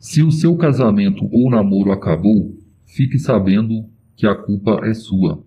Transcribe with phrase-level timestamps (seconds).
[0.00, 2.56] Se o seu casamento ou namoro acabou,
[2.86, 3.84] fique sabendo
[4.14, 5.42] que a culpa é sua.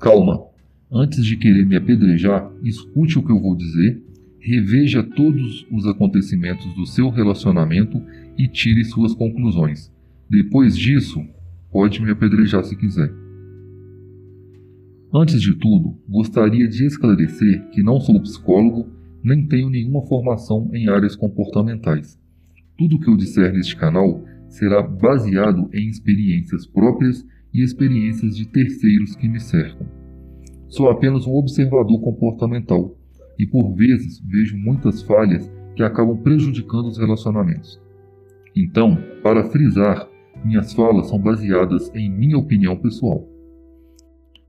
[0.00, 0.46] Calma.
[0.90, 4.02] Antes de querer me apedrejar, escute o que eu vou dizer,
[4.40, 8.02] reveja todos os acontecimentos do seu relacionamento
[8.38, 9.92] e tire suas conclusões.
[10.28, 11.22] Depois disso,
[11.70, 13.12] pode me apedrejar se quiser.
[15.12, 18.88] Antes de tudo, gostaria de esclarecer que não sou psicólogo
[19.22, 22.18] nem tenho nenhuma formação em áreas comportamentais.
[22.78, 29.14] Tudo que eu disser neste canal será baseado em experiências próprias e experiências de terceiros
[29.16, 29.86] que me cercam.
[30.68, 32.96] Sou apenas um observador comportamental
[33.40, 37.80] e por vezes vejo muitas falhas que acabam prejudicando os relacionamentos.
[38.54, 40.06] Então, para frisar,
[40.44, 43.26] minhas falas são baseadas em minha opinião pessoal.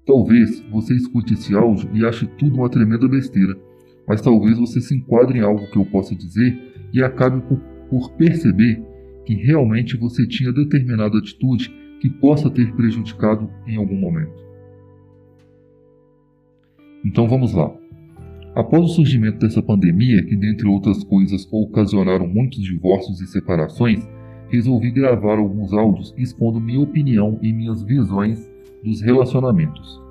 [0.06, 3.58] Talvez você escute esse áudio e ache tudo uma tremenda besteira,
[4.06, 8.12] mas talvez você se enquadre em algo que eu possa dizer e acabe por, por
[8.18, 8.84] perceber
[9.26, 11.70] que realmente você tinha determinada atitude
[12.02, 14.42] que possa ter prejudicado em algum momento.
[17.06, 17.81] Então vamos lá.
[18.54, 24.06] Após o surgimento dessa pandemia, que dentre outras coisas ocasionaram muitos divórcios e separações,
[24.50, 28.52] resolvi gravar alguns áudios expondo minha opinião e minhas visões
[28.84, 30.02] dos relacionamentos.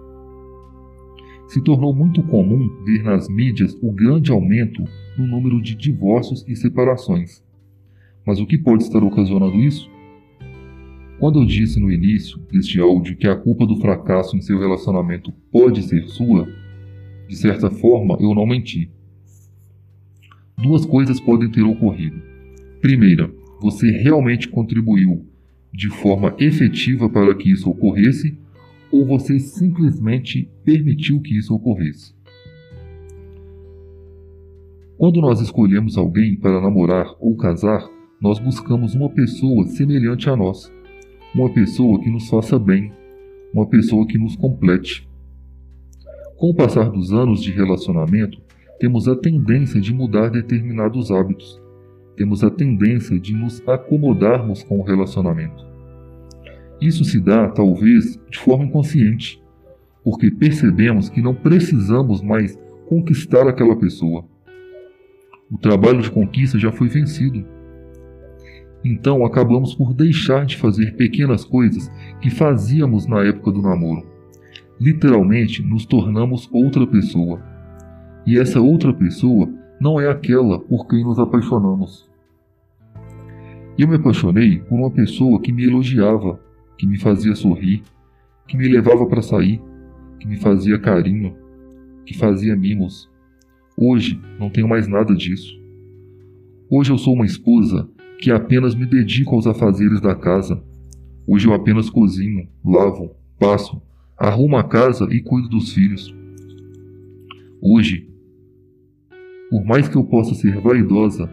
[1.48, 4.84] Se tornou muito comum ver nas mídias o grande aumento
[5.18, 7.44] no número de divórcios e separações.
[8.26, 9.90] Mas o que pode estar ocasionando isso?
[11.18, 15.30] Quando eu disse no início deste áudio que a culpa do fracasso em seu relacionamento
[15.52, 16.48] pode ser sua,
[17.30, 18.90] de certa forma eu não menti.
[20.58, 22.20] Duas coisas podem ter ocorrido.
[22.80, 25.24] Primeira, você realmente contribuiu
[25.72, 28.36] de forma efetiva para que isso ocorresse,
[28.90, 32.12] ou você simplesmente permitiu que isso ocorresse.
[34.98, 37.88] Quando nós escolhemos alguém para namorar ou casar,
[38.20, 40.70] nós buscamos uma pessoa semelhante a nós
[41.34, 42.92] uma pessoa que nos faça bem,
[43.54, 45.08] uma pessoa que nos complete.
[46.40, 48.40] Com o passar dos anos de relacionamento,
[48.78, 51.60] temos a tendência de mudar determinados hábitos.
[52.16, 55.62] Temos a tendência de nos acomodarmos com o relacionamento.
[56.80, 59.38] Isso se dá, talvez, de forma inconsciente,
[60.02, 62.58] porque percebemos que não precisamos mais
[62.88, 64.24] conquistar aquela pessoa.
[65.52, 67.44] O trabalho de conquista já foi vencido
[68.82, 74.19] então acabamos por deixar de fazer pequenas coisas que fazíamos na época do namoro.
[74.80, 77.42] Literalmente nos tornamos outra pessoa.
[78.26, 79.46] E essa outra pessoa
[79.78, 82.08] não é aquela por quem nos apaixonamos.
[83.78, 86.40] Eu me apaixonei por uma pessoa que me elogiava,
[86.78, 87.82] que me fazia sorrir,
[88.48, 89.60] que me levava para sair,
[90.18, 91.36] que me fazia carinho,
[92.06, 93.10] que fazia mimos.
[93.76, 95.60] Hoje não tenho mais nada disso.
[96.70, 97.86] Hoje eu sou uma esposa
[98.18, 100.62] que apenas me dedico aos afazeres da casa.
[101.26, 103.80] Hoje eu apenas cozinho, lavo, passo,
[104.20, 106.14] arrumo a casa e cuido dos filhos.
[107.58, 108.06] Hoje,
[109.48, 111.26] por mais que eu possa ser vaidosa,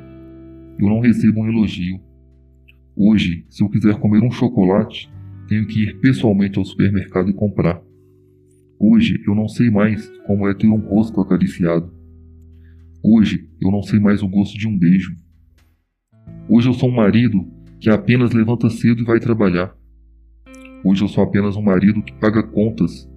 [0.79, 1.99] eu não recebo um elogio.
[2.95, 5.11] Hoje, se eu quiser comer um chocolate,
[5.49, 7.81] tenho que ir pessoalmente ao supermercado e comprar.
[8.79, 11.91] Hoje eu não sei mais como é ter um rosto acariciado.
[13.03, 15.13] Hoje eu não sei mais o gosto de um beijo.
[16.47, 17.45] Hoje eu sou um marido
[17.81, 19.76] que apenas levanta cedo e vai trabalhar.
[20.83, 23.09] Hoje eu sou apenas um marido que paga contas.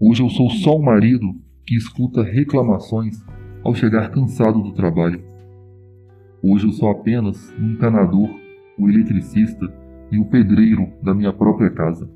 [0.00, 1.26] Hoje eu sou só um marido
[1.66, 3.16] que escuta reclamações
[3.64, 5.22] ao chegar cansado do trabalho.
[6.42, 8.30] Hoje eu sou apenas um encanador,
[8.78, 9.72] o eletricista
[10.10, 12.08] e o pedreiro da minha própria casa.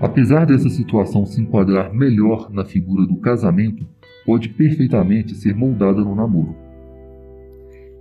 [0.00, 3.86] Apesar dessa situação se enquadrar melhor na figura do casamento,
[4.24, 6.54] pode perfeitamente ser moldada no namoro.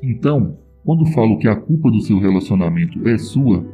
[0.02, 3.66] Então, quando falo que a culpa do seu relacionamento é sua,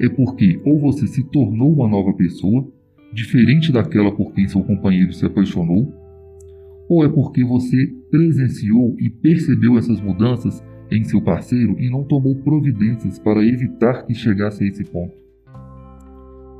[0.00, 2.66] é porque ou você se tornou uma nova pessoa,
[3.12, 5.92] diferente daquela por quem seu companheiro se apaixonou,
[6.88, 12.34] ou é porque você presenciou e percebeu essas mudanças em seu parceiro e não tomou
[12.36, 15.14] providências para evitar que chegasse a esse ponto.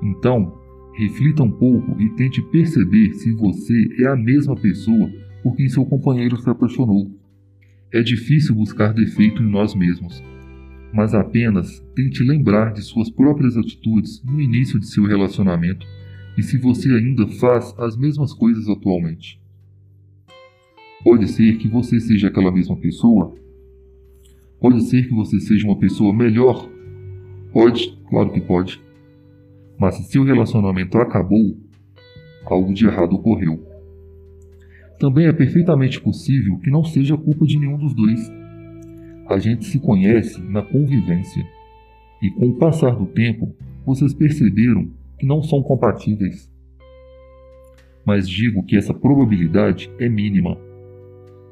[0.03, 0.55] Então,
[0.97, 5.11] reflita um pouco e tente perceber se você é a mesma pessoa
[5.43, 7.11] por quem seu companheiro se apaixonou
[7.93, 10.23] é difícil buscar defeito em nós mesmos,
[10.93, 15.87] mas apenas tente lembrar de suas próprias atitudes no início de seu relacionamento
[16.37, 19.41] e se você ainda faz as mesmas coisas atualmente.
[21.03, 23.35] Pode ser que você seja aquela mesma pessoa,
[24.61, 26.69] Pode ser que você seja uma pessoa melhor?
[27.51, 28.79] Pode, claro que pode.
[29.79, 31.57] Mas se seu relacionamento acabou,
[32.45, 33.67] algo de errado ocorreu.
[34.99, 38.21] Também é perfeitamente possível que não seja culpa de nenhum dos dois.
[39.31, 41.47] A gente se conhece na convivência.
[42.21, 43.55] E com o passar do tempo,
[43.87, 46.51] vocês perceberam que não são compatíveis.
[48.05, 50.59] Mas digo que essa probabilidade é mínima,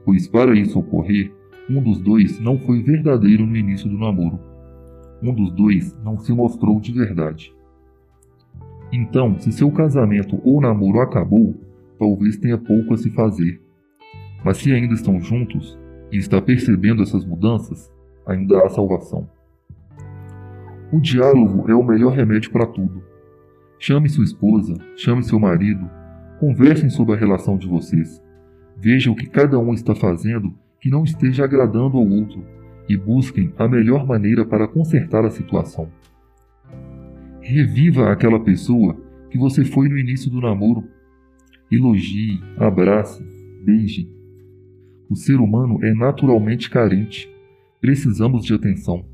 [0.05, 1.33] pois para isso ocorrer,
[1.71, 4.41] um dos dois não foi verdadeiro no início do namoro.
[5.23, 7.55] Um dos dois não se mostrou de verdade.
[8.93, 11.55] Então, se seu casamento ou namoro acabou,
[11.97, 13.63] talvez tenha pouco a se fazer.
[14.45, 15.79] Mas se ainda estão juntos
[16.11, 17.93] e está percebendo essas mudanças,
[18.27, 19.29] ainda há salvação.
[20.93, 23.03] O diálogo é o melhor remédio para tudo.
[23.79, 25.89] Chame sua esposa, chame seu marido,
[26.41, 28.23] conversem sobre a relação de vocês.
[28.77, 32.45] Vejam o que cada um está fazendo que não esteja agradando ao outro
[32.89, 35.91] e busquem a melhor maneira para consertar a situação.
[37.41, 38.97] Reviva aquela pessoa
[39.31, 40.85] que você foi no início do namoro.
[41.71, 43.23] Elogie, abrace,
[43.65, 44.18] beije.
[45.11, 47.31] O ser humano é naturalmente carente.
[47.81, 49.07] Precisamos de atenção.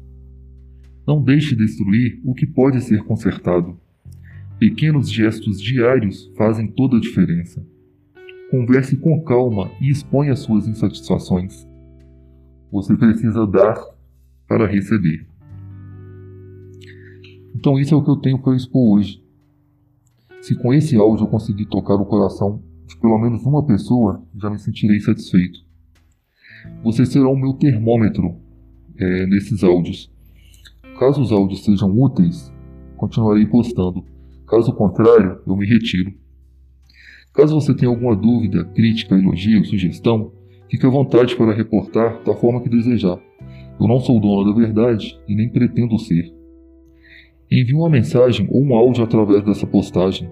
[1.06, 3.78] Não deixe destruir o que pode ser consertado.
[4.58, 7.64] Pequenos gestos diários fazem toda a diferença.
[8.50, 11.68] Converse com calma e exponha suas insatisfações.
[12.72, 13.80] Você precisa dar
[14.48, 15.26] para receber.
[17.54, 19.22] Então, isso é o que eu tenho para expor hoje.
[20.40, 24.50] Se com esse áudio eu conseguir tocar o coração de pelo menos uma pessoa, já
[24.50, 25.64] me sentirei satisfeito.
[26.82, 28.36] Você será o meu termômetro
[28.98, 30.12] é, nesses áudios.
[30.98, 32.52] Caso os áudios sejam úteis,
[32.96, 34.04] continuarei postando.
[34.46, 36.12] Caso contrário, eu me retiro.
[37.32, 40.32] Caso você tenha alguma dúvida, crítica, elogio, sugestão,
[40.70, 43.18] fique à vontade para reportar da forma que desejar.
[43.80, 46.32] Eu não sou dono da verdade e nem pretendo ser.
[47.50, 50.30] Envie uma mensagem ou um áudio através dessa postagem,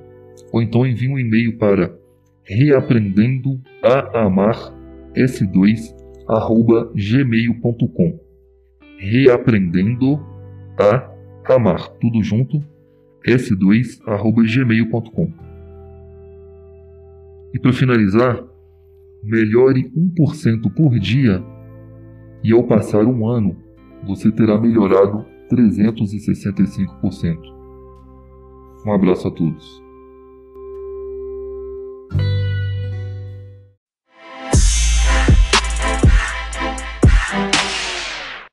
[0.52, 1.96] ou então envie um e-mail para
[2.44, 4.72] reaprendendo a amar
[6.28, 8.20] s2@gmail.com.
[8.98, 10.20] Reaprendendo
[10.78, 11.10] a
[11.54, 12.62] amar, tudo junto,
[13.26, 15.32] s2.gmail.com.
[17.54, 18.44] E para finalizar,
[19.22, 21.42] melhore 1% por dia
[22.42, 23.54] e ao passar um ano,
[24.04, 27.38] você terá melhorado 365%.
[28.84, 29.80] Um abraço a todos.